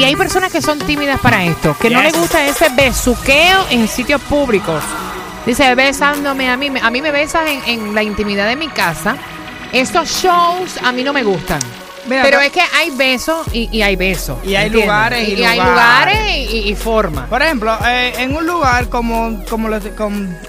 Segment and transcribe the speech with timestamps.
[0.00, 3.86] Y hay personas que son tímidas para esto, que no les gusta ese besuqueo en
[3.86, 4.82] sitios públicos.
[5.44, 8.68] Dice, besándome a mí, me- a mí me besas en, en la intimidad de mi
[8.68, 9.16] casa.
[9.72, 11.60] Estos shows a mí no me gustan.
[12.06, 14.38] Mira, Pero acá- es que hay besos y, y hay besos.
[14.44, 14.86] Y hay ¿entiendes?
[14.86, 16.14] lugares y hay lugares.
[16.18, 17.28] lugares y, y- formas.
[17.28, 19.78] Por ejemplo, eh, en un lugar como, como lo-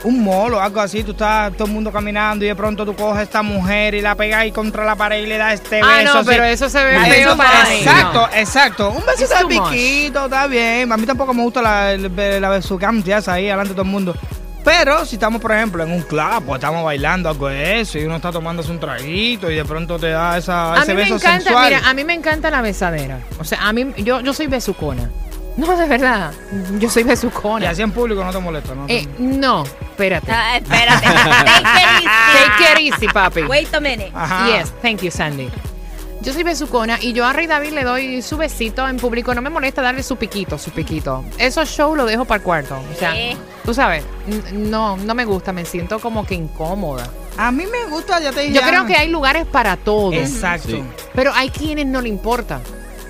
[0.03, 2.95] un mall o algo así, tú estás todo el mundo caminando y de pronto tú
[2.95, 5.81] coges a esta mujer y la pegas ahí contra la pared y le das este
[5.83, 6.13] Ah, beso.
[6.13, 6.29] no, así.
[6.29, 8.37] pero eso se ve Ah, feo para mí, Exacto, no.
[8.37, 8.89] exacto.
[8.91, 10.91] Un besito de piquito, está bien.
[10.91, 14.15] A mí tampoco me gusta la, la, la besucamtias ahí delante de todo el mundo.
[14.63, 18.03] Pero si estamos, por ejemplo, en un club o estamos bailando algo de eso y
[18.05, 21.01] uno está tomándose un traguito y de pronto te da esa, A ese mí me
[21.03, 21.73] beso encanta, sensual.
[21.73, 23.19] mira, a mí me encanta la besadera.
[23.39, 25.09] O sea, a mí, yo, yo soy besucona.
[25.57, 26.31] No, de verdad,
[26.79, 27.69] yo soy y besucona.
[27.71, 28.85] así en público no te molesta, ¿no?
[28.87, 30.31] Eh, no, espérate.
[30.31, 31.05] Ah, espérate.
[31.05, 32.07] Take it easy.
[32.37, 33.41] Take it easy, papi.
[33.41, 34.11] Wait a minute.
[34.15, 34.47] Ajá.
[34.47, 35.49] Yes, thank you, Sandy.
[36.21, 39.33] Yo soy besucona y yo a Rey David le doy su besito en público.
[39.33, 41.25] No me molesta darle su piquito, su piquito.
[41.39, 42.79] Esos shows lo dejo para el cuarto.
[42.93, 43.15] O sea,
[43.65, 44.03] tú sabes,
[44.53, 45.51] no, no me gusta.
[45.51, 47.09] Me siento como que incómoda.
[47.37, 48.53] A mí me gusta, ya te dije.
[48.53, 50.13] Yo creo que hay lugares para todo.
[50.13, 50.85] Exacto.
[51.15, 52.61] Pero hay quienes no le importa.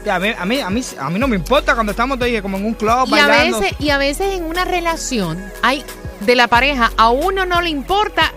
[0.06, 2.26] Ya, A mí, a, mí, a, mí, a mí no me importa cuando estamos, te
[2.26, 5.84] dije, como en un club Y a, veces, y a veces en una relación hay
[6.22, 8.32] de la pareja, a uno no le importa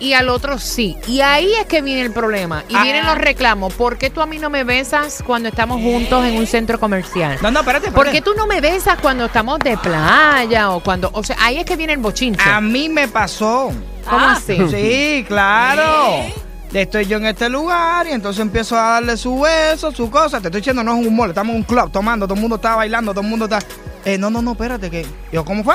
[0.00, 0.96] y al otro sí.
[1.08, 2.64] Y ahí es que viene el problema.
[2.68, 2.82] Y Ah.
[2.82, 3.72] vienen los reclamos.
[3.74, 7.38] ¿Por qué tú a mí no me besas cuando estamos juntos en un centro comercial?
[7.42, 8.16] No, no, espérate, ¿Por espérate.
[8.18, 11.10] qué tú no me besas cuando estamos de playa o cuando...
[11.12, 12.40] O sea, ahí es que viene el bochinche.
[12.48, 13.70] A mí me pasó.
[14.08, 14.32] ¿Cómo Ah.
[14.32, 14.56] así?
[14.70, 16.24] Sí, claro.
[16.72, 20.40] Estoy yo en este lugar y entonces empiezo a darle su beso, su cosa.
[20.40, 22.56] Te estoy diciendo, no es un mall, estamos en un club tomando, todo el mundo
[22.56, 23.60] está bailando, todo el mundo está.
[24.04, 25.06] Eh, no, no, no, espérate, que.
[25.32, 25.74] Yo, ¿cómo fue?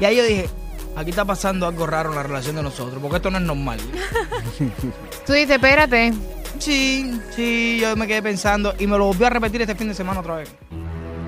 [0.00, 0.48] Y ahí yo dije,
[0.98, 3.78] aquí está pasando algo raro en la relación de nosotros, porque esto no es normal.
[5.26, 6.12] Tú dices, espérate.
[6.58, 9.94] Sí, sí, yo me quedé pensando y me lo volví a repetir este fin de
[9.94, 10.50] semana otra vez.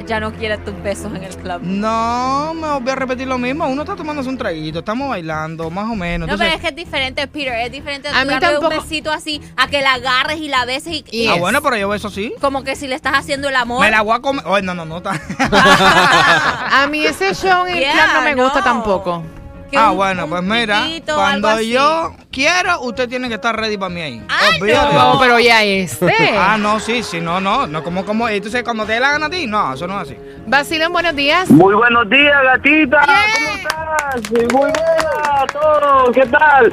[0.06, 1.60] Ya no quieres tus besos en el club.
[1.62, 3.68] No, me volví a repetir lo mismo.
[3.68, 6.26] Uno está tomándose un traguito, estamos bailando, más o menos.
[6.26, 7.52] No, Entonces- pero es que es diferente, Peter.
[7.64, 10.48] Es diferente A tú mí darle un tampoco- besito así a que la agarres y
[10.48, 11.28] la beses y.
[11.28, 12.34] Ah, bueno, pero yo beso así.
[12.40, 13.82] como que si le estás haciendo el amor.
[13.84, 14.44] Me la voy a comer.
[14.48, 14.96] Ay, no, no, no.
[14.96, 15.20] está-
[16.82, 18.64] A mí ese show en el Yeah, club no me gusta no.
[18.64, 19.22] tampoco.
[19.70, 23.56] Que ah, un- bueno, un pues mira, piquito, cuando yo quiero, usted tiene que estar
[23.56, 24.22] ready para mí ahí.
[24.60, 24.94] Olvídate.
[24.94, 26.12] No, pero ya este.
[26.38, 29.26] Ah, no, sí, sí, no, no, no, como, como, entonces cuando te dé la gana
[29.26, 30.16] a ti, no, eso no es así.
[30.46, 31.48] Vacilón, buenos días.
[31.50, 33.00] Muy buenos días, gatita.
[33.34, 34.30] ¿Cómo estás?
[34.30, 34.80] Muy buena
[35.24, 36.14] a todos.
[36.14, 36.72] ¿Qué tal?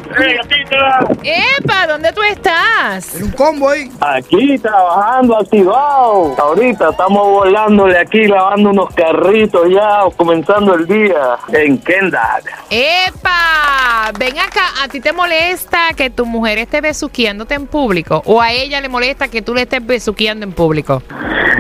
[1.23, 1.87] ¡Epa!
[1.87, 3.15] ¿Dónde tú estás?
[3.15, 3.91] En un combo ahí.
[4.01, 6.35] Aquí trabajando, activado.
[6.37, 12.43] Ahorita estamos volándole aquí, lavando unos carritos ya, comenzando el día en Kendall.
[12.69, 14.11] ¡Epa!
[14.17, 18.21] Ven acá, ¿a ti te molesta que tu mujer esté besuqueándote en público?
[18.25, 21.01] ¿O a ella le molesta que tú le estés besuqueando en público?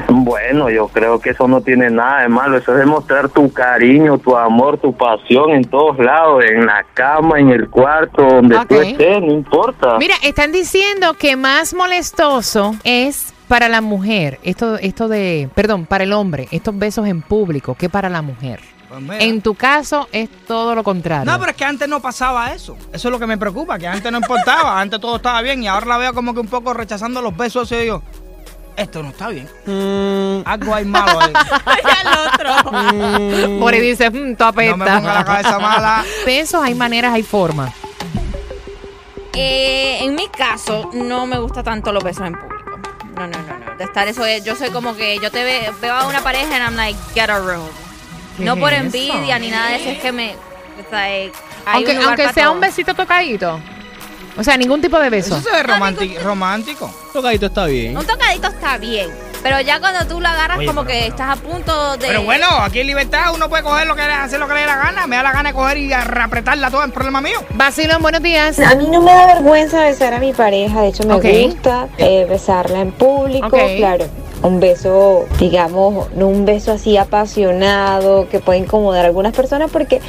[0.09, 2.57] Bueno, yo creo que eso no tiene nada de malo.
[2.57, 7.39] Eso es demostrar tu cariño, tu amor, tu pasión en todos lados, en la cama,
[7.39, 8.81] en el cuarto, donde tú Ok.
[8.83, 9.97] estés, no importa.
[9.97, 16.03] Mira, están diciendo que más molestoso es para la mujer, esto, esto de, perdón, para
[16.03, 18.59] el hombre, estos besos en público, que para la mujer.
[19.05, 19.21] Pues.
[19.21, 21.29] En tu caso es todo lo contrario.
[21.29, 22.77] No, pero es que antes no pasaba eso.
[22.93, 25.67] Eso es lo que me preocupa, que antes no importaba, antes todo estaba bien y
[25.67, 28.01] ahora la veo como que un poco rechazando los besos y yo,
[28.77, 29.47] esto no está bien.
[30.45, 31.33] Algo hay malo ahí.
[32.01, 33.59] el otro.
[33.59, 36.05] Por ahí dice, mmm, tú No me ponga la cabeza mala.
[36.25, 37.73] Besos, hay maneras, hay formas.
[39.33, 42.79] Eh, en mi caso, no me gusta tanto los besos en público.
[43.15, 43.75] No, no, no, no.
[43.77, 46.55] De estar eso, es- yo soy como que yo te ve- veo a una pareja
[46.55, 47.67] and I'm like, get a room.
[48.37, 48.83] ¿Qué No es por eso?
[48.83, 50.35] envidia ni nada de eso, es que me.
[51.65, 52.53] Aunque, aunque sea todo.
[52.53, 53.59] un besito tocadito.
[54.37, 55.37] O sea, ningún tipo de beso.
[55.37, 56.19] Eso se ve romántico.
[56.23, 56.91] romántico.
[57.13, 57.97] Tocadito está bien.
[57.97, 59.09] Un tocadito está bien.
[59.43, 62.07] Pero ya cuando tú la agarras, Oye, como pero- que pero- estás a punto de.
[62.07, 64.61] Pero bueno, aquí en libertad uno puede coger lo que le hacer lo que le
[64.61, 65.07] dé la gana.
[65.07, 67.37] Me da la gana de coger y apretarla toda, el problema mío.
[67.51, 68.59] Vacilón, buenos días.
[68.59, 72.25] A mí no me da vergüenza besar a mi pareja, de hecho me gusta eh,
[72.29, 74.05] besarla en público, claro.
[74.43, 79.99] Un beso, digamos, no un beso así apasionado que puede incomodar a algunas personas porque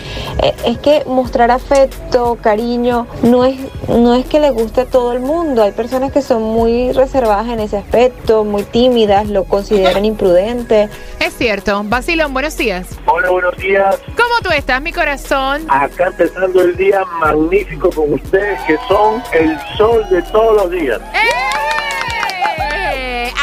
[0.42, 3.58] eh, es que mostrar afecto, cariño, no es,
[3.88, 5.62] no es que le guste a todo el mundo.
[5.62, 10.88] Hay personas que son muy reservadas en ese aspecto, muy tímidas, lo consideran imprudente.
[11.20, 11.82] Es cierto.
[11.84, 12.86] Vacilón, buenos días.
[13.06, 13.98] Hola, buenos días.
[14.08, 15.66] ¿Cómo tú estás, mi corazón?
[15.69, 21.00] Acá empezando el día magnífico con ustedes que son el sol de todos los días.
[21.14, 21.77] ¡Eh!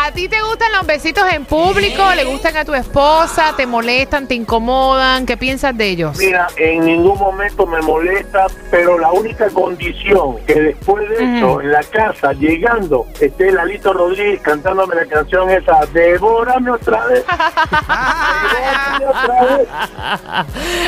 [0.01, 2.03] ¿A ti te gustan los besitos en público?
[2.15, 3.53] ¿Le gustan a tu esposa?
[3.55, 4.27] ¿Te molestan?
[4.27, 5.25] ¿Te incomodan?
[5.25, 6.17] ¿Qué piensas de ellos?
[6.17, 11.71] Mira, en ningún momento me molesta, pero la única condición que después de eso, en
[11.71, 17.25] la casa, llegando, esté Lalito Rodríguez cantándome la canción esa, Devórame otra vez.
[18.51, 19.67] Devórame otra vez.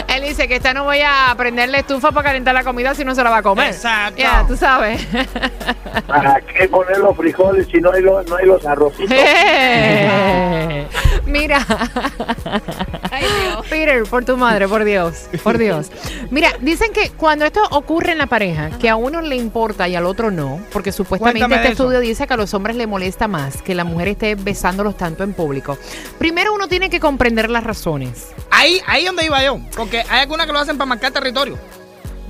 [0.15, 3.15] Él dice que esta no voy a prenderle estufa para calentar la comida si no
[3.15, 3.67] se la va a comer.
[3.67, 4.21] Exacto.
[4.21, 5.05] Ya, tú sabes.
[6.07, 8.65] ¿Para qué poner los frijoles si no hay los, no hay los
[8.99, 10.87] Eh.
[11.25, 11.65] Mira.
[13.11, 13.65] Ay, Dios.
[13.69, 15.91] Peter, por tu madre, por Dios, por Dios.
[16.31, 19.95] Mira, dicen que cuando esto ocurre en la pareja, que a uno le importa y
[19.95, 23.27] al otro no, porque supuestamente Cuéntame este estudio dice que a los hombres le molesta
[23.27, 25.77] más que la mujer esté besándolos tanto en público.
[26.17, 28.29] Primero uno tiene que comprender las razones.
[28.49, 29.59] Ahí, ahí donde iba yo.
[29.75, 31.57] Porque hay algunas que lo hacen para marcar territorio.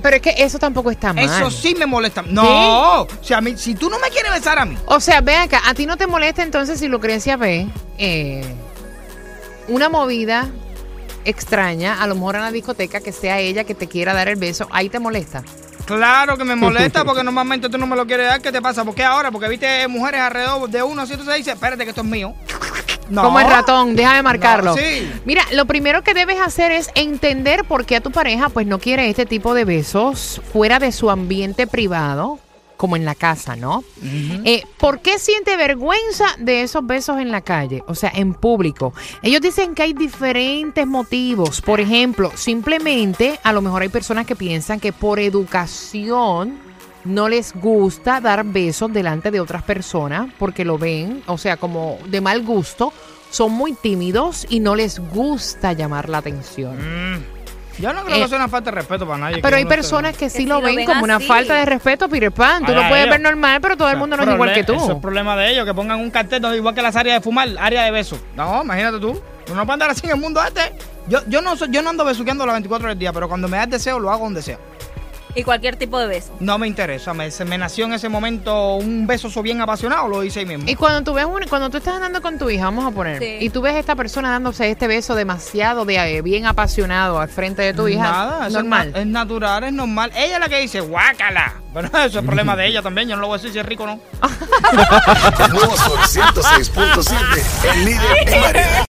[0.02, 1.24] Pero es que eso tampoco está mal.
[1.24, 2.22] Eso sí me molesta.
[2.22, 5.20] No, o sea, a mí, si tú no me quieres besar a mí, O sea,
[5.20, 7.66] ve acá, a ti no te molesta entonces si Lucrecia ve
[7.98, 8.44] eh,
[9.68, 10.48] una movida
[11.24, 14.36] extraña, a lo mejor en la discoteca, que sea ella que te quiera dar el
[14.36, 15.42] beso, ahí te molesta.
[15.84, 18.40] claro que me molesta porque normalmente tú no me lo quieres dar.
[18.40, 18.84] ¿Qué te pasa?
[18.84, 19.30] ¿Por qué ahora?
[19.30, 22.34] Porque viste mujeres alrededor de uno, así tú se dice, espérate que esto es mío.
[23.08, 23.22] No.
[23.22, 24.72] Como el ratón, déjame marcarlo.
[24.72, 25.10] No, sí.
[25.24, 28.78] Mira, lo primero que debes hacer es entender por qué a tu pareja pues no
[28.78, 32.38] quiere este tipo de besos fuera de su ambiente privado,
[32.76, 33.82] como en la casa, ¿no?
[34.02, 37.82] Eh, ¿Por qué siente vergüenza de esos besos en la calle?
[37.88, 38.94] O sea, en público.
[39.20, 41.60] Ellos dicen que hay diferentes motivos.
[41.60, 46.67] Por ejemplo, simplemente a lo mejor hay personas que piensan que por educación
[47.04, 51.98] no les gusta dar besos delante de otras personas porque lo ven, o sea, como
[52.06, 52.92] de mal gusto.
[53.30, 56.76] Son muy tímidos y no les gusta llamar la atención.
[56.78, 57.22] Mm.
[57.78, 59.40] Yo no creo Eh, que sea una falta de respeto para nadie.
[59.42, 62.64] Pero hay personas que sí lo ven ven como una falta de respeto, Peter Pan.
[62.64, 63.10] Tú lo puedes ellos.
[63.10, 64.72] ver normal, pero todo el mundo no es igual que tú.
[64.74, 67.20] Eso es problema de ellos, que pongan un cartel donde igual que las áreas de
[67.22, 68.18] fumar, área de besos.
[68.34, 69.20] No, imagínate tú.
[69.44, 70.72] Tú no puedes andar así en el mundo este.
[71.08, 73.58] Yo, yo, no, soy- yo no ando besuqueando las 24 del día, pero cuando me
[73.58, 74.58] da el deseo, lo hago donde sea.
[75.38, 76.34] Y cualquier tipo de beso.
[76.40, 77.14] No me interesa.
[77.14, 80.46] Me, se me nació en ese momento un beso so bien apasionado, lo hice ahí
[80.46, 80.64] mismo.
[80.68, 83.18] Y cuando tú ves un- cuando tú estás andando con tu hija, vamos a poner,
[83.20, 83.36] Sí.
[83.40, 87.28] y tú ves a esta persona dándose este beso demasiado de eh, bien apasionado al
[87.28, 88.88] frente de tu hija, Nada, eso normal.
[88.88, 90.10] Es, na- es natural, es normal.
[90.16, 91.54] Ella es la que dice, guácala.
[91.72, 93.08] Bueno, eso es problema de ella también.
[93.08, 94.00] Yo no lo voy a decir si es rico o no.
[95.48, 98.86] Nuevo Sol 106.7, el líder en.